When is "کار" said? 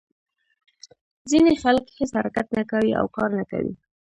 3.15-3.29